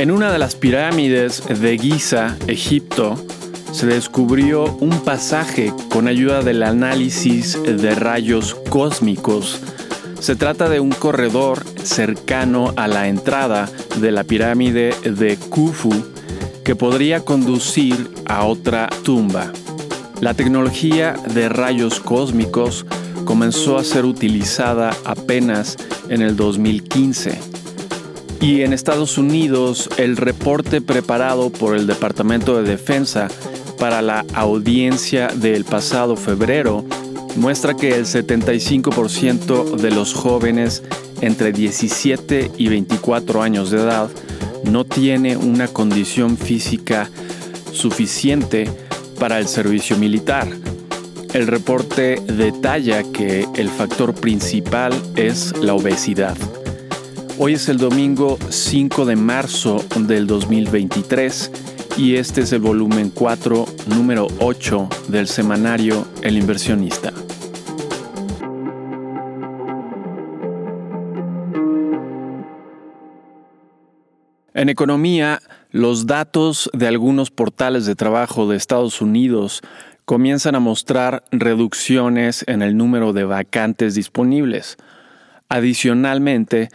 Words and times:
En 0.00 0.10
una 0.10 0.32
de 0.32 0.38
las 0.38 0.54
pirámides 0.54 1.42
de 1.60 1.76
Giza, 1.76 2.34
Egipto, 2.46 3.22
se 3.70 3.84
descubrió 3.84 4.64
un 4.80 5.04
pasaje 5.04 5.74
con 5.90 6.08
ayuda 6.08 6.40
del 6.40 6.62
análisis 6.62 7.62
de 7.62 7.94
rayos 7.94 8.54
cósmicos. 8.70 9.60
Se 10.18 10.36
trata 10.36 10.70
de 10.70 10.80
un 10.80 10.88
corredor 10.88 11.62
cercano 11.84 12.72
a 12.76 12.88
la 12.88 13.08
entrada 13.08 13.68
de 14.00 14.10
la 14.10 14.24
pirámide 14.24 14.94
de 15.02 15.36
Khufu 15.36 15.92
que 16.64 16.74
podría 16.74 17.20
conducir 17.22 18.10
a 18.24 18.46
otra 18.46 18.88
tumba. 19.02 19.52
La 20.22 20.32
tecnología 20.32 21.12
de 21.34 21.50
rayos 21.50 22.00
cósmicos 22.00 22.86
comenzó 23.26 23.76
a 23.76 23.84
ser 23.84 24.06
utilizada 24.06 24.96
apenas 25.04 25.76
en 26.08 26.22
el 26.22 26.36
2015. 26.36 27.49
Y 28.40 28.62
en 28.62 28.72
Estados 28.72 29.18
Unidos, 29.18 29.90
el 29.98 30.16
reporte 30.16 30.80
preparado 30.80 31.50
por 31.50 31.76
el 31.76 31.86
Departamento 31.86 32.56
de 32.56 32.68
Defensa 32.68 33.28
para 33.78 34.00
la 34.00 34.24
audiencia 34.32 35.28
del 35.28 35.64
pasado 35.64 36.16
febrero 36.16 36.84
muestra 37.36 37.74
que 37.74 37.94
el 37.94 38.06
75% 38.06 39.76
de 39.76 39.90
los 39.90 40.14
jóvenes 40.14 40.82
entre 41.20 41.52
17 41.52 42.52
y 42.56 42.68
24 42.68 43.42
años 43.42 43.70
de 43.70 43.78
edad 43.78 44.08
no 44.64 44.84
tiene 44.84 45.36
una 45.36 45.68
condición 45.68 46.38
física 46.38 47.10
suficiente 47.72 48.70
para 49.18 49.38
el 49.38 49.48
servicio 49.48 49.98
militar. 49.98 50.48
El 51.34 51.46
reporte 51.46 52.20
detalla 52.26 53.02
que 53.02 53.46
el 53.56 53.68
factor 53.68 54.14
principal 54.14 54.92
es 55.14 55.56
la 55.58 55.74
obesidad. 55.74 56.36
Hoy 57.42 57.54
es 57.54 57.70
el 57.70 57.78
domingo 57.78 58.36
5 58.50 59.06
de 59.06 59.16
marzo 59.16 59.82
del 59.98 60.26
2023 60.26 61.50
y 61.96 62.16
este 62.16 62.42
es 62.42 62.52
el 62.52 62.60
volumen 62.60 63.08
4, 63.08 63.64
número 63.86 64.26
8 64.40 64.90
del 65.08 65.26
semanario 65.26 66.06
El 66.20 66.36
inversionista. 66.36 67.14
En 74.52 74.68
economía, 74.68 75.40
los 75.70 76.06
datos 76.06 76.68
de 76.74 76.88
algunos 76.88 77.30
portales 77.30 77.86
de 77.86 77.94
trabajo 77.94 78.50
de 78.50 78.58
Estados 78.58 79.00
Unidos 79.00 79.62
comienzan 80.04 80.56
a 80.56 80.60
mostrar 80.60 81.24
reducciones 81.30 82.44
en 82.48 82.60
el 82.60 82.76
número 82.76 83.14
de 83.14 83.24
vacantes 83.24 83.94
disponibles. 83.94 84.76
Adicionalmente, 85.48 86.68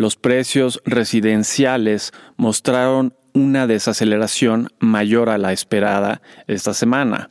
los 0.00 0.16
precios 0.16 0.80
residenciales 0.86 2.12
mostraron 2.38 3.12
una 3.34 3.66
desaceleración 3.66 4.70
mayor 4.78 5.28
a 5.28 5.36
la 5.36 5.52
esperada 5.52 6.22
esta 6.46 6.72
semana. 6.72 7.28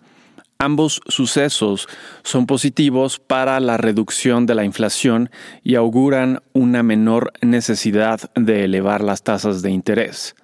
Ambos 0.60 1.02
sucesos 1.08 1.88
son 2.22 2.46
positivos 2.46 3.18
para 3.18 3.60
la 3.60 3.78
reducción 3.78 4.46
de 4.46 4.54
la 4.54 4.66
inflación 4.66 5.32
y 5.64 5.74
auguran 5.74 6.44
una 6.54 6.84
menor 6.84 7.34
necesidad 7.42 8.30
de 8.36 8.66
elevar 8.66 9.04
las 9.04 9.24
tasas 9.24 9.64
de 9.64 9.72
interés. 9.72 10.36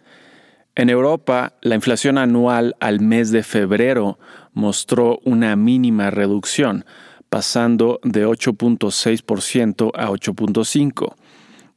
En 0.74 0.90
Europa, 0.90 1.54
la 1.62 1.76
inflación 1.76 2.18
anual 2.18 2.76
al 2.80 3.02
mes 3.02 3.30
de 3.30 3.44
febrero 3.44 4.18
mostró 4.52 5.20
una 5.26 5.56
mínima 5.56 6.10
reducción, 6.10 6.86
pasando 7.30 8.00
de 8.04 8.26
8.6% 8.26 9.92
a 9.94 10.10
8.5%. 10.10 11.14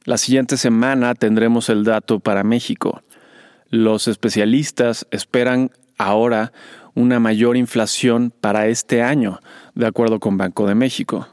La 0.09 0.17
siguiente 0.17 0.57
semana 0.57 1.13
tendremos 1.13 1.69
el 1.69 1.83
dato 1.83 2.19
para 2.19 2.43
México. 2.43 3.03
Los 3.69 4.07
especialistas 4.07 5.05
esperan 5.11 5.69
ahora 5.99 6.51
una 6.95 7.19
mayor 7.19 7.57
inflación 7.57 8.33
para 8.41 8.65
este 8.65 9.03
año, 9.03 9.39
de 9.75 9.85
acuerdo 9.85 10.19
con 10.19 10.35
Banco 10.35 10.65
de 10.65 10.73
México. 10.73 11.27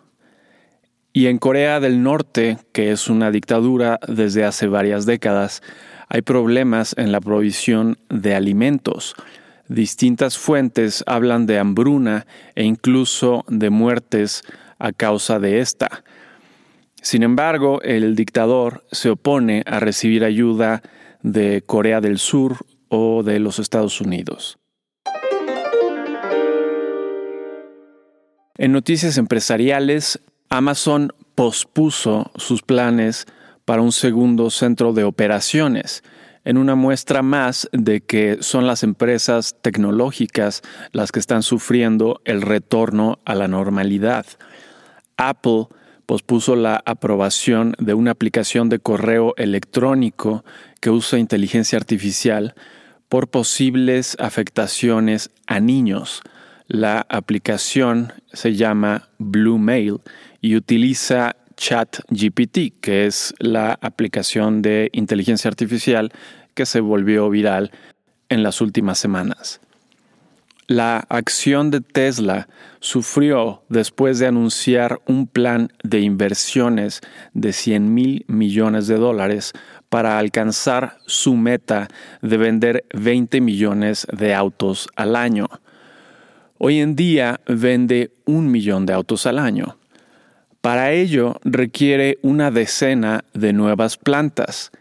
Y 1.14 1.28
en 1.28 1.38
Corea 1.38 1.80
del 1.80 2.02
Norte, 2.02 2.58
que 2.72 2.92
es 2.92 3.08
una 3.08 3.30
dictadura 3.30 3.98
desde 4.08 4.44
hace 4.44 4.66
varias 4.66 5.06
décadas, 5.06 5.62
hay 6.10 6.20
problemas 6.20 6.94
en 6.98 7.12
la 7.12 7.22
provisión 7.22 7.96
de 8.10 8.34
alimentos. 8.34 9.14
Distintas 9.68 10.36
fuentes 10.36 11.02
hablan 11.06 11.46
de 11.46 11.58
hambruna 11.58 12.26
e 12.54 12.64
incluso 12.64 13.46
de 13.48 13.70
muertes 13.70 14.42
a 14.78 14.92
causa 14.92 15.38
de 15.38 15.60
esta. 15.60 16.04
Sin 17.06 17.22
embargo, 17.22 17.80
el 17.82 18.16
dictador 18.16 18.84
se 18.90 19.10
opone 19.10 19.62
a 19.66 19.78
recibir 19.78 20.24
ayuda 20.24 20.82
de 21.22 21.62
Corea 21.64 22.00
del 22.00 22.18
Sur 22.18 22.66
o 22.88 23.22
de 23.22 23.38
los 23.38 23.60
Estados 23.60 24.00
Unidos. 24.00 24.58
En 28.58 28.72
noticias 28.72 29.18
empresariales, 29.18 30.18
Amazon 30.48 31.12
pospuso 31.36 32.32
sus 32.34 32.62
planes 32.62 33.26
para 33.64 33.82
un 33.82 33.92
segundo 33.92 34.50
centro 34.50 34.92
de 34.92 35.04
operaciones, 35.04 36.02
en 36.44 36.58
una 36.58 36.74
muestra 36.74 37.22
más 37.22 37.68
de 37.70 38.00
que 38.00 38.38
son 38.40 38.66
las 38.66 38.82
empresas 38.82 39.54
tecnológicas 39.62 40.62
las 40.90 41.12
que 41.12 41.20
están 41.20 41.44
sufriendo 41.44 42.20
el 42.24 42.42
retorno 42.42 43.20
a 43.24 43.36
la 43.36 43.46
normalidad. 43.46 44.26
Apple 45.16 45.68
pospuso 46.06 46.56
la 46.56 46.82
aprobación 46.86 47.74
de 47.78 47.94
una 47.94 48.12
aplicación 48.12 48.68
de 48.68 48.78
correo 48.78 49.34
electrónico 49.36 50.44
que 50.80 50.90
usa 50.90 51.18
inteligencia 51.18 51.76
artificial 51.76 52.54
por 53.08 53.28
posibles 53.28 54.16
afectaciones 54.18 55.30
a 55.46 55.60
niños. 55.60 56.22
La 56.68 57.06
aplicación 57.08 58.12
se 58.32 58.54
llama 58.54 59.08
Blue 59.18 59.58
Mail 59.58 59.98
y 60.40 60.56
utiliza 60.56 61.36
ChatGPT, 61.56 62.80
que 62.80 63.06
es 63.06 63.34
la 63.38 63.78
aplicación 63.80 64.62
de 64.62 64.90
inteligencia 64.92 65.48
artificial 65.48 66.12
que 66.54 66.66
se 66.66 66.80
volvió 66.80 67.28
viral 67.30 67.70
en 68.28 68.42
las 68.42 68.60
últimas 68.60 68.98
semanas. 68.98 69.60
La 70.68 70.98
acción 71.10 71.70
de 71.70 71.80
Tesla 71.80 72.48
sufrió 72.80 73.62
después 73.68 74.18
de 74.18 74.26
anunciar 74.26 75.00
un 75.06 75.28
plan 75.28 75.72
de 75.84 76.00
inversiones 76.00 77.02
de 77.34 77.52
100 77.52 77.94
mil 77.94 78.24
millones 78.26 78.88
de 78.88 78.96
dólares 78.96 79.52
para 79.88 80.18
alcanzar 80.18 80.98
su 81.06 81.36
meta 81.36 81.86
de 82.20 82.36
vender 82.36 82.84
20 82.94 83.40
millones 83.40 84.08
de 84.12 84.34
autos 84.34 84.88
al 84.96 85.14
año. 85.14 85.46
Hoy 86.58 86.80
en 86.80 86.96
día 86.96 87.40
vende 87.46 88.10
un 88.24 88.50
millón 88.50 88.86
de 88.86 88.92
autos 88.92 89.26
al 89.26 89.38
año. 89.38 89.78
Para 90.62 90.90
ello 90.90 91.36
requiere 91.44 92.18
una 92.22 92.50
decena 92.50 93.24
de 93.34 93.52
nuevas 93.52 93.96
plantas 93.96 94.72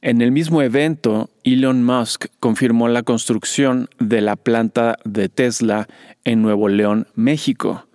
en 0.00 0.22
el 0.22 0.30
mismo 0.30 0.62
evento, 0.62 1.28
Elon 1.42 1.82
Musk 1.82 2.26
confirmó 2.38 2.88
la 2.88 3.02
construcción 3.02 3.88
de 3.98 4.20
la 4.20 4.36
planta 4.36 4.96
de 5.04 5.28
Tesla 5.28 5.88
en 6.24 6.40
Nuevo 6.40 6.68
León, 6.68 7.08
México. 7.16 7.86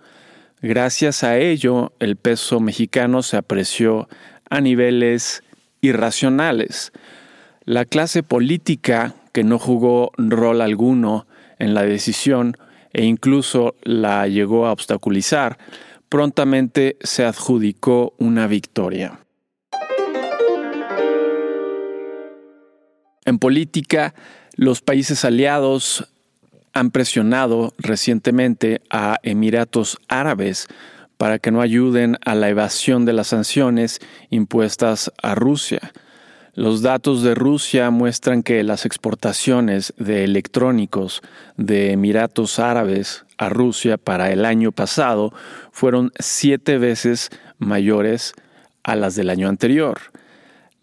Gracias 0.60 1.24
a 1.24 1.38
ello, 1.38 1.92
el 2.00 2.16
peso 2.16 2.60
mexicano 2.60 3.22
se 3.22 3.38
apreció 3.38 4.08
a 4.50 4.60
niveles 4.60 5.42
irracionales. 5.80 6.92
La 7.64 7.86
clase 7.86 8.22
política, 8.22 9.14
que 9.32 9.42
no 9.42 9.58
jugó 9.58 10.12
rol 10.18 10.60
alguno 10.60 11.26
en 11.58 11.72
la 11.72 11.84
decisión 11.84 12.58
e 12.92 13.04
incluso 13.04 13.76
la 13.82 14.28
llegó 14.28 14.66
a 14.66 14.72
obstaculizar, 14.72 15.56
prontamente 16.10 16.98
se 17.02 17.24
adjudicó 17.24 18.12
una 18.18 18.46
victoria. 18.46 19.23
En 23.24 23.38
política, 23.38 24.14
los 24.56 24.82
países 24.82 25.24
aliados 25.24 26.08
han 26.72 26.90
presionado 26.90 27.72
recientemente 27.78 28.82
a 28.90 29.18
Emiratos 29.22 29.98
Árabes 30.08 30.68
para 31.16 31.38
que 31.38 31.50
no 31.50 31.60
ayuden 31.60 32.18
a 32.24 32.34
la 32.34 32.48
evasión 32.48 33.04
de 33.04 33.12
las 33.12 33.28
sanciones 33.28 34.00
impuestas 34.30 35.12
a 35.22 35.34
Rusia. 35.34 35.92
Los 36.54 36.82
datos 36.82 37.22
de 37.22 37.34
Rusia 37.34 37.90
muestran 37.90 38.42
que 38.42 38.62
las 38.62 38.86
exportaciones 38.86 39.94
de 39.96 40.24
electrónicos 40.24 41.22
de 41.56 41.92
Emiratos 41.92 42.58
Árabes 42.58 43.24
a 43.38 43.48
Rusia 43.48 43.96
para 43.96 44.30
el 44.30 44.44
año 44.44 44.70
pasado 44.70 45.32
fueron 45.72 46.12
siete 46.18 46.78
veces 46.78 47.30
mayores 47.58 48.34
a 48.82 48.94
las 48.96 49.14
del 49.14 49.30
año 49.30 49.48
anterior. 49.48 49.98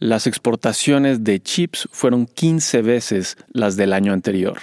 Las 0.01 0.25
exportaciones 0.25 1.23
de 1.23 1.39
chips 1.39 1.87
fueron 1.91 2.25
15 2.25 2.81
veces 2.81 3.37
las 3.51 3.75
del 3.75 3.93
año 3.93 4.13
anterior. 4.13 4.57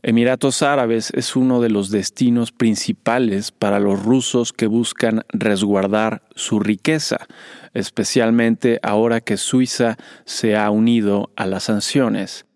Emiratos 0.00 0.62
Árabes 0.62 1.10
es 1.16 1.34
uno 1.34 1.60
de 1.60 1.70
los 1.70 1.90
destinos 1.90 2.52
principales 2.52 3.50
para 3.50 3.80
los 3.80 4.00
rusos 4.04 4.52
que 4.52 4.68
buscan 4.68 5.24
resguardar 5.30 6.22
su 6.36 6.60
riqueza, 6.60 7.26
especialmente 7.74 8.78
ahora 8.84 9.20
que 9.20 9.38
Suiza 9.38 9.96
se 10.24 10.56
ha 10.56 10.70
unido 10.70 11.32
a 11.34 11.46
las 11.46 11.64
sanciones. 11.64 12.46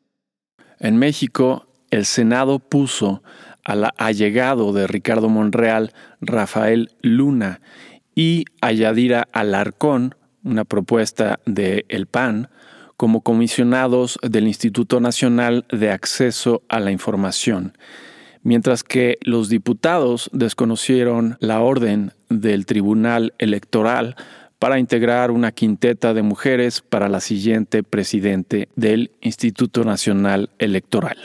En 0.79 0.99
México, 0.99 1.67
el 1.91 2.05
Senado 2.05 2.61
puso 2.61 3.25
al 3.65 3.91
allegado 3.97 4.73
de 4.73 4.87
Ricardo 4.87 5.29
Monreal, 5.29 5.93
Rafael 6.21 6.93
Luna, 7.03 7.61
y 8.15 8.45
a 8.61 8.71
Yadira 8.71 9.27
Alarcón, 9.33 10.15
una 10.45 10.65
propuesta 10.65 11.41
de 11.47 11.85
El 11.89 12.07
PAN, 12.07 12.49
como 12.97 13.23
comisionados 13.23 14.19
del 14.23 14.47
Instituto 14.47 15.01
Nacional 15.01 15.67
de 15.71 15.91
Acceso 15.91 16.63
a 16.69 16.79
la 16.79 16.93
Información, 16.93 17.77
mientras 18.43 18.85
que 18.85 19.19
los 19.23 19.49
diputados 19.49 20.31
desconocieron 20.33 21.37
la 21.41 21.61
orden 21.61 22.13
del 22.29 22.67
Tribunal 22.67 23.35
Electoral 23.39 24.17
para 24.59 24.79
integrar 24.79 25.31
una 25.31 25.53
quinteta 25.53 26.15
de 26.15 26.23
mujeres 26.23 26.81
para 26.81 27.09
la 27.09 27.21
siguiente 27.21 27.83
presidente 27.83 28.69
del 28.77 29.11
Instituto 29.21 29.85
Nacional 29.85 30.51
Electoral. 30.59 31.19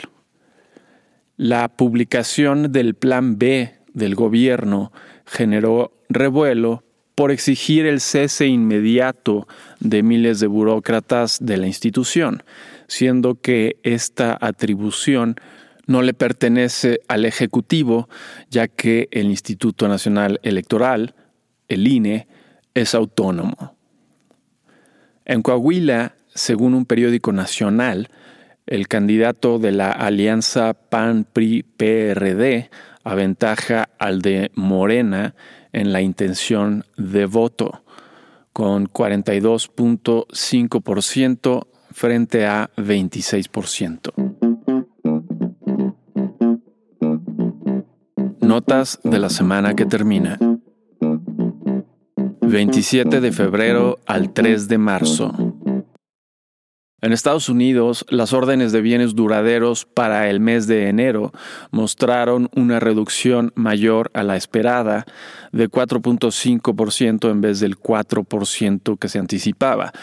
La 1.38 1.69
publicación 1.69 2.71
del 2.71 2.95
Plan 2.95 3.38
B 3.38 3.75
del 3.94 4.16
gobierno 4.16 4.92
generó 5.25 5.94
revuelo 6.10 6.83
por 7.19 7.31
exigir 7.31 7.86
el 7.86 8.00
cese 8.00 8.48
inmediato 8.48 9.45
de 9.81 10.04
miles 10.04 10.39
de 10.39 10.48
burócratas 10.48 11.38
de 11.42 11.57
la 11.57 11.68
institución, 11.68 12.44
siendo 12.88 13.36
que 13.42 13.75
esta 13.83 14.38
atribución 14.39 15.36
no 15.86 16.01
le 16.01 16.13
pertenece 16.13 17.01
al 17.10 17.25
Ejecutivo, 17.25 18.07
ya 18.50 18.69
que 18.69 19.10
el 19.12 19.25
Instituto 19.25 19.89
Nacional 19.89 20.39
Electoral, 20.44 21.13
el 21.68 21.89
INE, 21.89 22.30
es 22.74 22.95
autónomo. 22.95 23.75
En 25.25 25.42
Coahuila, 25.42 26.16
según 26.33 26.74
un 26.74 26.86
periódico 26.86 27.33
nacional, 27.33 28.07
el 28.66 28.88
candidato 28.88 29.60
de 29.60 29.74
la 29.74 29.92
alianza 29.92 30.74
PAN-PRI-PRD 30.74 32.69
aventaja 33.04 33.89
al 34.00 34.21
de 34.21 34.51
Morena 34.56 35.36
en 35.74 35.92
la 35.94 36.01
intención 36.01 36.86
de 36.98 37.25
voto, 37.25 37.83
con 38.54 38.88
42.5% 38.88 41.68
frente 41.92 42.45
a 42.45 42.69
26%. 42.77 44.13
Notas 48.42 49.00
de 49.04 49.19
la 49.19 49.30
semana 49.30 49.75
que 49.75 49.86
termina. 49.86 50.39
27 52.42 53.21
de 53.21 53.31
febrero 53.31 54.00
al 54.07 54.33
3 54.33 54.68
de 54.68 54.80
marzo. 54.80 55.48
En 57.01 57.13
Estados 57.13 57.47
Unidos, 57.47 58.05
las 58.09 58.33
órdenes 58.33 58.73
de 58.73 58.81
bienes 58.81 59.15
duraderos 59.15 59.85
para 59.85 60.29
el 60.29 60.41
mes 60.41 60.67
de 60.67 60.89
enero 60.89 61.31
mostraron 61.71 62.49
una 62.53 62.81
reducción 62.81 63.53
mayor 63.55 64.11
a 64.13 64.23
la 64.23 64.35
esperada 64.35 65.05
de 65.53 65.69
4.5% 65.69 67.31
en 67.31 67.39
vez 67.39 67.61
del 67.61 67.77
4% 67.77 68.99
que 68.99 69.07
se 69.07 69.17
anticipaba. 69.17 69.93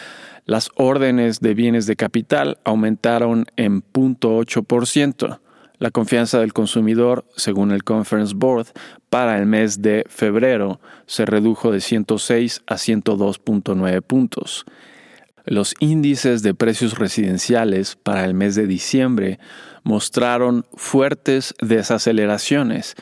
Las 0.46 0.70
órdenes 0.76 1.40
de 1.40 1.52
bienes 1.52 1.87
de 1.87 1.96
capital 1.96 2.58
aumentaron 2.64 3.44
en 3.56 3.82
0.8%. 3.82 5.40
La 5.78 5.90
confianza 5.90 6.38
del 6.38 6.54
consumidor, 6.54 7.26
según 7.37 7.72
el 7.72 7.84
Conference 7.84 8.32
Board, 8.34 8.69
para 9.10 9.37
el 9.38 9.44
mes 9.44 9.82
de 9.82 10.06
febrero 10.08 10.81
se 11.04 11.26
redujo 11.26 11.70
de 11.70 11.82
106 11.82 12.62
a 12.66 12.76
102.9 12.76 14.00
puntos. 14.00 14.64
Los 15.46 15.76
índices 15.78 16.43
de 16.43 16.54
precios 16.54 16.98
residenciales 16.98 17.94
para 17.94 18.25
el 18.25 18.34
mes 18.34 18.56
de 18.56 18.66
diciembre 18.66 19.38
mostraron 19.84 20.66
fuertes 20.75 21.54
desaceleraciones. 21.60 22.96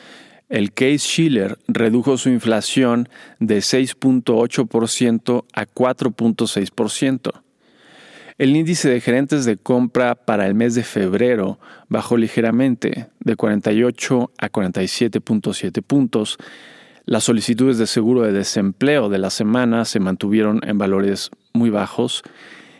El 0.47 0.71
Case 0.71 0.99
Schiller 0.99 1.57
redujo 1.67 2.19
su 2.19 2.29
inflación 2.29 3.09
de 3.39 3.57
6.8% 3.57 5.45
a 5.53 5.65
4.6%. 5.65 7.31
El 8.37 8.55
índice 8.55 8.89
de 8.89 9.01
gerentes 9.01 9.45
de 9.45 9.57
compra 9.57 10.13
para 10.13 10.45
el 10.45 10.53
mes 10.53 10.75
de 10.75 10.83
febrero 10.83 11.57
bajó 11.89 12.15
ligeramente 12.15 13.07
de 13.21 13.35
48 13.35 14.31
a 14.37 14.49
47.7 14.49 15.81
puntos. 15.81 16.37
Las 17.07 17.23
solicitudes 17.23 17.77
de 17.77 17.85
seguro 17.85 18.23
de 18.23 18.31
desempleo 18.31 19.09
de 19.09 19.19
la 19.19 19.29
semana 19.29 19.85
se 19.85 19.99
mantuvieron 19.99 20.61
en 20.63 20.79
valores 20.79 21.29
muy 21.53 21.69
bajos 21.69 22.23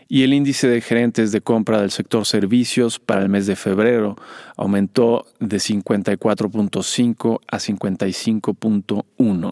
y 0.08 0.24
el 0.24 0.34
índice 0.34 0.68
de 0.68 0.82
gerentes 0.82 1.32
de 1.32 1.42
compra 1.42 1.80
del 1.80 1.92
sector 1.92 2.26
servicios 2.26 3.00
para 3.00 3.22
el 3.22 3.30
mes 3.30 3.46
de 3.46 3.56
febrero 3.56 4.16
aumentó 4.58 5.28
de 5.40 5.58
54.5 5.58 7.40
a 7.48 7.58
55.1. 7.58 9.52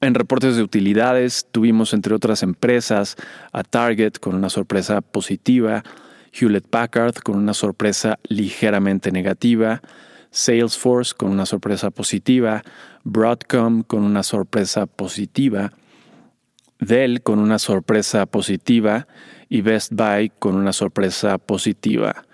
En 0.00 0.14
reportes 0.14 0.54
de 0.54 0.62
utilidades 0.62 1.46
tuvimos 1.50 1.92
entre 1.92 2.14
otras 2.14 2.44
empresas 2.44 3.16
a 3.52 3.64
Target 3.64 4.18
con 4.20 4.36
una 4.36 4.50
sorpresa 4.50 5.00
positiva, 5.00 5.82
Hewlett 6.32 6.68
Packard 6.68 7.14
con 7.16 7.36
una 7.36 7.54
sorpresa 7.54 8.20
ligeramente 8.28 9.10
negativa, 9.10 9.82
Salesforce 10.30 11.14
con 11.16 11.30
una 11.30 11.46
sorpresa 11.46 11.90
positiva, 11.90 12.62
Broadcom 13.04 13.82
con 13.82 14.02
una 14.02 14.22
sorpresa 14.22 14.86
positiva, 14.86 15.72
Dell 16.78 17.22
con 17.22 17.38
una 17.38 17.58
sorpresa 17.58 18.26
positiva 18.26 19.06
y 19.48 19.60
Best 19.60 19.92
Buy 19.92 20.32
con 20.38 20.54
una 20.56 20.72
sorpresa 20.72 21.38
positiva. 21.38 22.24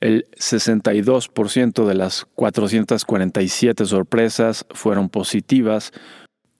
El 0.00 0.26
62% 0.38 1.86
de 1.86 1.94
las 1.94 2.26
447 2.34 3.86
sorpresas 3.86 4.66
fueron 4.70 5.08
positivas, 5.08 5.92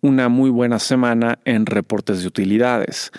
una 0.01 0.29
muy 0.29 0.49
buena 0.49 0.79
semana 0.79 1.39
en 1.45 1.67
reportes 1.67 2.23
de 2.23 2.29
utilidades. 2.29 3.11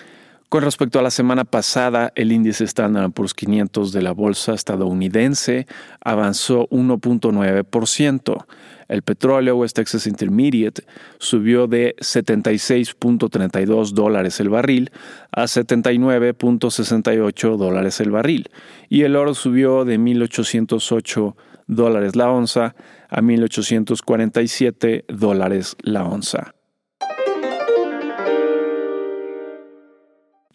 Con 0.48 0.62
respecto 0.62 0.98
a 0.98 1.02
la 1.02 1.10
semana 1.10 1.44
pasada, 1.44 2.10
el 2.14 2.32
índice 2.32 2.64
Standard 2.64 3.12
Poor's 3.12 3.34
500 3.34 3.92
de 3.92 4.00
la 4.00 4.12
bolsa 4.12 4.54
estadounidense 4.54 5.66
avanzó 6.00 6.66
1.9%. 6.70 8.46
El 8.88 9.02
petróleo 9.02 9.56
West 9.56 9.76
Texas 9.76 10.06
Intermediate 10.06 10.84
subió 11.18 11.66
de 11.66 11.94
76.32 11.98 13.90
dólares 13.90 14.40
el 14.40 14.48
barril 14.48 14.90
a 15.32 15.42
79.68 15.42 17.56
dólares 17.58 18.00
el 18.00 18.10
barril 18.10 18.48
y 18.88 19.02
el 19.02 19.16
oro 19.16 19.34
subió 19.34 19.84
de 19.84 19.98
1.808 19.98 21.34
dólares 21.66 22.16
la 22.16 22.30
onza 22.30 22.74
a 23.10 23.20
1.847 23.20 25.04
dólares 25.08 25.76
la 25.82 26.04
onza. 26.04 26.54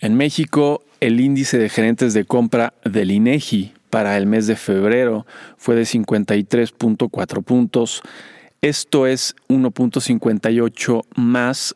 En 0.04 0.16
México, 0.16 0.84
el 1.00 1.22
índice 1.22 1.58
de 1.58 1.70
gerentes 1.70 2.14
de 2.14 2.26
compra 2.26 2.74
del 2.84 3.10
INEGI 3.10 3.72
para 3.90 4.18
el 4.18 4.26
mes 4.26 4.48
de 4.48 4.58
febrero 4.58 5.26
fue 5.56 5.76
de 5.76 5.84
53.4 5.84 7.42
puntos. 7.42 8.02
Esto 8.62 9.08
es 9.08 9.34
1.58 9.48 11.06
más 11.16 11.74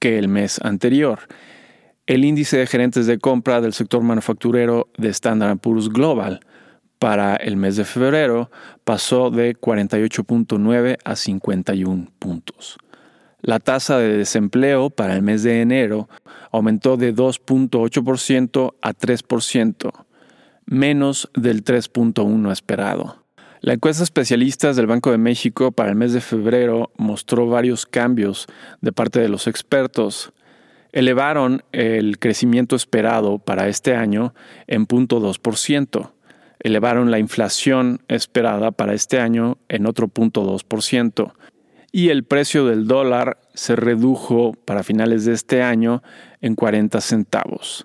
que 0.00 0.18
el 0.18 0.26
mes 0.26 0.60
anterior. 0.64 1.20
El 2.08 2.24
índice 2.24 2.56
de 2.56 2.66
gerentes 2.66 3.06
de 3.06 3.18
compra 3.18 3.60
del 3.60 3.74
sector 3.74 4.02
manufacturero 4.02 4.88
de 4.98 5.10
Standard 5.10 5.58
Poor's 5.58 5.88
Global 5.88 6.40
para 6.98 7.36
el 7.36 7.56
mes 7.56 7.76
de 7.76 7.84
febrero 7.84 8.50
pasó 8.82 9.30
de 9.30 9.54
48.9 9.54 10.98
a 11.04 11.14
51 11.14 12.08
puntos. 12.18 12.76
La 13.44 13.58
tasa 13.58 13.98
de 13.98 14.16
desempleo 14.16 14.90
para 14.90 15.16
el 15.16 15.22
mes 15.22 15.42
de 15.42 15.62
enero 15.62 16.08
aumentó 16.52 16.96
de 16.96 17.12
2.8% 17.12 18.74
a 18.80 18.92
3%, 18.92 19.90
menos 20.66 21.28
del 21.34 21.64
3.1% 21.64 22.52
esperado. 22.52 23.24
La 23.60 23.72
encuesta 23.72 24.04
especialistas 24.04 24.76
del 24.76 24.86
Banco 24.86 25.10
de 25.10 25.18
México 25.18 25.72
para 25.72 25.90
el 25.90 25.96
mes 25.96 26.12
de 26.12 26.20
febrero 26.20 26.92
mostró 26.96 27.48
varios 27.48 27.84
cambios 27.84 28.46
de 28.80 28.92
parte 28.92 29.18
de 29.18 29.28
los 29.28 29.48
expertos. 29.48 30.32
Elevaron 30.92 31.64
el 31.72 32.20
crecimiento 32.20 32.76
esperado 32.76 33.40
para 33.40 33.66
este 33.66 33.96
año 33.96 34.34
en 34.68 34.86
0.2%. 34.86 36.12
Elevaron 36.60 37.10
la 37.10 37.18
inflación 37.18 38.02
esperada 38.06 38.70
para 38.70 38.94
este 38.94 39.18
año 39.18 39.58
en 39.68 39.86
otro 39.86 40.06
0.2% 40.06 41.32
y 41.92 42.08
el 42.08 42.24
precio 42.24 42.66
del 42.66 42.86
dólar 42.86 43.38
se 43.54 43.76
redujo 43.76 44.54
para 44.64 44.82
finales 44.82 45.24
de 45.26 45.34
este 45.34 45.62
año 45.62 46.02
en 46.40 46.54
40 46.54 47.00
centavos. 47.00 47.84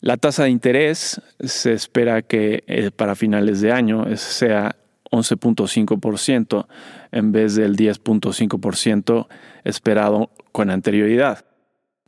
La 0.00 0.16
tasa 0.16 0.44
de 0.44 0.50
interés 0.50 1.20
se 1.40 1.72
espera 1.72 2.22
que 2.22 2.64
eh, 2.66 2.90
para 2.90 3.14
finales 3.14 3.60
de 3.60 3.72
año 3.72 4.04
sea 4.16 4.76
11.5% 5.10 6.66
en 7.12 7.32
vez 7.32 7.54
del 7.54 7.76
10.5% 7.76 9.26
esperado 9.64 10.30
con 10.52 10.70
anterioridad. 10.70 11.45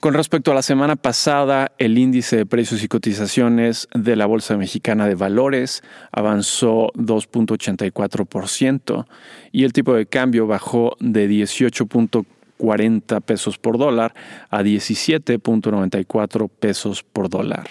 Con 0.00 0.14
respecto 0.14 0.52
a 0.52 0.54
la 0.54 0.62
semana 0.62 0.94
pasada, 0.94 1.72
el 1.76 1.98
índice 1.98 2.36
de 2.36 2.46
precios 2.46 2.84
y 2.84 2.88
cotizaciones 2.88 3.88
de 3.92 4.14
la 4.14 4.26
Bolsa 4.26 4.56
Mexicana 4.56 5.08
de 5.08 5.16
Valores 5.16 5.82
avanzó 6.12 6.92
2.84% 6.94 9.06
y 9.50 9.64
el 9.64 9.72
tipo 9.72 9.94
de 9.94 10.06
cambio 10.06 10.46
bajó 10.46 10.94
de 11.00 11.28
18.40 11.28 13.20
pesos 13.22 13.58
por 13.58 13.76
dólar 13.76 14.14
a 14.50 14.62
17.94 14.62 16.48
pesos 16.48 17.02
por 17.02 17.28
dólar. 17.28 17.68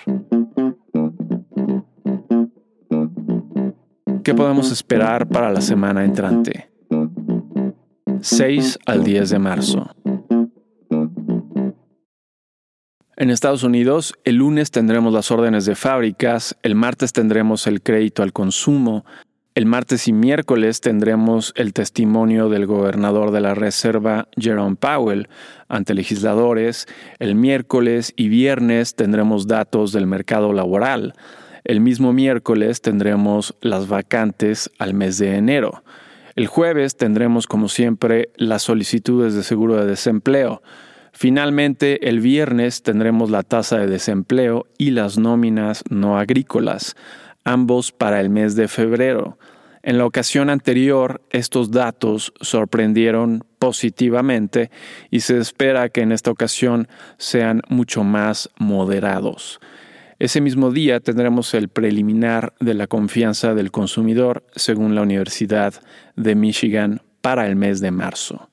¿Qué 4.25 4.35
podemos 4.35 4.73
esperar 4.73 5.29
para 5.29 5.49
la 5.49 5.61
semana 5.61 6.03
entrante? 6.03 6.69
6 8.19 8.79
al 8.85 9.05
10 9.05 9.29
de 9.29 9.39
marzo. 9.39 9.95
En 13.19 13.31
Estados 13.31 13.63
Unidos, 13.63 14.13
el 14.25 14.35
lunes 14.35 14.69
tendremos 14.69 15.11
las 15.11 15.31
órdenes 15.31 15.65
de 15.65 15.73
fábricas, 15.73 16.55
el 16.61 16.75
martes 16.75 17.13
tendremos 17.13 17.65
el 17.65 17.81
crédito 17.81 18.21
al 18.21 18.31
consumo, 18.31 19.05
el 19.55 19.65
martes 19.65 20.07
y 20.07 20.13
miércoles 20.13 20.81
tendremos 20.81 21.51
el 21.55 21.73
testimonio 21.73 22.47
del 22.47 22.67
gobernador 22.67 23.31
de 23.31 23.41
la 23.41 23.55
Reserva, 23.55 24.27
Jerome 24.37 24.75
Powell, 24.75 25.29
ante 25.67 25.95
legisladores, 25.95 26.85
el 27.17 27.33
miércoles 27.33 28.13
y 28.15 28.29
viernes 28.29 28.93
tendremos 28.93 29.47
datos 29.47 29.93
del 29.93 30.05
mercado 30.05 30.53
laboral, 30.53 31.15
el 31.63 31.81
mismo 31.81 32.13
miércoles 32.13 32.81
tendremos 32.81 33.55
las 33.61 33.87
vacantes 33.87 34.69
al 34.77 34.93
mes 34.93 35.17
de 35.17 35.37
enero. 35.37 35.83
El 36.35 36.45
jueves 36.45 36.95
tendremos, 36.95 37.47
como 37.47 37.67
siempre, 37.67 38.29
las 38.35 38.61
solicitudes 38.61 39.33
de 39.33 39.41
seguro 39.41 39.75
de 39.75 39.87
desempleo. 39.87 40.61
Finalmente, 41.19 42.09
el 42.09 42.19
viernes 42.19 42.83
tendremos 42.83 43.31
la 43.31 43.41
tasa 43.41 43.79
de 43.79 43.87
desempleo 43.87 44.67
y 44.77 44.91
las 44.91 45.17
nóminas 45.17 45.83
no 45.89 46.19
agrícolas, 46.19 46.95
ambos 47.43 47.91
para 47.91 48.21
el 48.21 48.29
mes 48.29 48.55
de 48.55 48.67
febrero. 48.67 49.39
En 49.81 49.97
la 49.97 50.05
ocasión 50.05 50.51
anterior, 50.51 51.23
estos 51.31 51.71
datos 51.71 52.33
sorprendieron 52.39 53.43
positivamente 53.57 54.69
y 55.09 55.21
se 55.21 55.39
espera 55.39 55.89
que 55.89 56.01
en 56.01 56.11
esta 56.11 56.29
ocasión 56.29 56.87
sean 57.17 57.63
mucho 57.67 58.03
más 58.03 58.51
moderados. 58.59 59.59
Ese 60.19 60.39
mismo 60.39 60.69
día 60.69 60.99
tendremos 60.99 61.55
el 61.55 61.67
preliminar 61.67 62.53
de 62.59 62.75
la 62.75 62.85
confianza 62.85 63.55
del 63.55 63.71
consumidor 63.71 64.45
según 64.55 64.93
la 64.93 65.01
Universidad 65.01 65.73
de 66.15 66.35
Michigan 66.35 67.01
para 67.21 67.47
el 67.47 67.55
mes 67.55 67.81
de 67.81 67.89
marzo. 67.89 68.51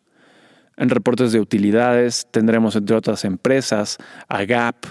En 0.76 0.88
reportes 0.90 1.33
de 1.33 1.40
utilidades 1.40 2.26
tendremos 2.31 2.75
entre 2.75 2.97
otras 2.97 3.25
empresas 3.25 3.99
a 4.28 4.45
Gap, 4.45 4.87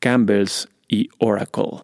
Campbell's 0.00 0.68
y 0.88 1.08
Oracle. 1.18 1.82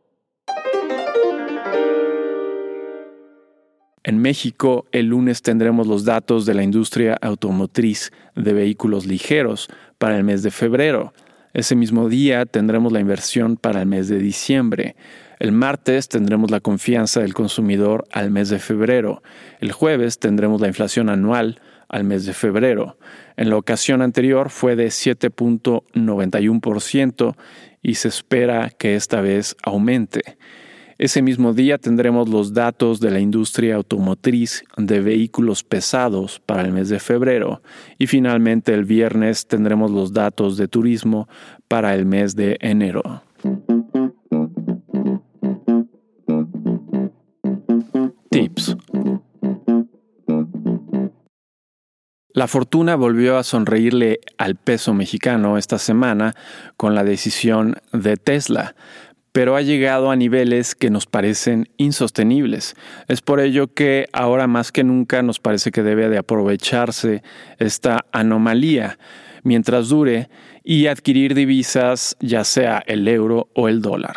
En 4.02 4.18
México, 4.18 4.84
el 4.92 5.06
lunes 5.06 5.40
tendremos 5.40 5.86
los 5.86 6.04
datos 6.04 6.44
de 6.44 6.52
la 6.52 6.62
industria 6.62 7.16
automotriz 7.22 8.12
de 8.36 8.52
vehículos 8.52 9.06
ligeros 9.06 9.68
para 9.98 10.18
el 10.18 10.24
mes 10.24 10.42
de 10.42 10.50
febrero. 10.50 11.14
Ese 11.54 11.74
mismo 11.74 12.08
día 12.08 12.44
tendremos 12.44 12.92
la 12.92 13.00
inversión 13.00 13.56
para 13.56 13.80
el 13.80 13.86
mes 13.86 14.08
de 14.08 14.18
diciembre. 14.18 14.96
El 15.38 15.52
martes 15.52 16.08
tendremos 16.08 16.50
la 16.50 16.60
confianza 16.60 17.20
del 17.20 17.32
consumidor 17.32 18.04
al 18.12 18.30
mes 18.30 18.50
de 18.50 18.58
febrero. 18.58 19.22
El 19.60 19.72
jueves 19.72 20.18
tendremos 20.18 20.60
la 20.60 20.68
inflación 20.68 21.08
anual 21.08 21.60
al 21.94 22.02
mes 22.02 22.26
de 22.26 22.34
febrero. 22.34 22.98
En 23.36 23.50
la 23.50 23.56
ocasión 23.56 24.02
anterior 24.02 24.50
fue 24.50 24.74
de 24.74 24.88
7.91% 24.88 27.36
y 27.82 27.94
se 27.94 28.08
espera 28.08 28.70
que 28.70 28.96
esta 28.96 29.20
vez 29.20 29.54
aumente. 29.62 30.36
Ese 30.98 31.22
mismo 31.22 31.52
día 31.52 31.78
tendremos 31.78 32.28
los 32.28 32.52
datos 32.52 32.98
de 32.98 33.12
la 33.12 33.20
industria 33.20 33.76
automotriz 33.76 34.64
de 34.76 35.00
vehículos 35.00 35.62
pesados 35.62 36.42
para 36.44 36.62
el 36.62 36.72
mes 36.72 36.88
de 36.88 36.98
febrero 36.98 37.62
y 37.96 38.08
finalmente 38.08 38.74
el 38.74 38.84
viernes 38.84 39.46
tendremos 39.46 39.92
los 39.92 40.12
datos 40.12 40.56
de 40.56 40.66
turismo 40.66 41.28
para 41.68 41.94
el 41.94 42.06
mes 42.06 42.34
de 42.34 42.56
enero. 42.60 43.22
Tips. 48.30 48.76
La 52.34 52.48
fortuna 52.48 52.96
volvió 52.96 53.38
a 53.38 53.44
sonreírle 53.44 54.18
al 54.38 54.56
peso 54.56 54.92
mexicano 54.92 55.56
esta 55.56 55.78
semana 55.78 56.34
con 56.76 56.96
la 56.96 57.04
decisión 57.04 57.76
de 57.92 58.16
Tesla, 58.16 58.74
pero 59.30 59.54
ha 59.54 59.62
llegado 59.62 60.10
a 60.10 60.16
niveles 60.16 60.74
que 60.74 60.90
nos 60.90 61.06
parecen 61.06 61.68
insostenibles. 61.76 62.74
Es 63.06 63.22
por 63.22 63.38
ello 63.38 63.72
que 63.72 64.08
ahora 64.12 64.48
más 64.48 64.72
que 64.72 64.82
nunca 64.82 65.22
nos 65.22 65.38
parece 65.38 65.70
que 65.70 65.84
debe 65.84 66.08
de 66.08 66.18
aprovecharse 66.18 67.22
esta 67.60 68.04
anomalía 68.10 68.98
mientras 69.44 69.88
dure 69.88 70.28
y 70.64 70.88
adquirir 70.88 71.36
divisas 71.36 72.16
ya 72.18 72.42
sea 72.42 72.82
el 72.84 73.06
euro 73.06 73.48
o 73.54 73.68
el 73.68 73.80
dólar. 73.80 74.16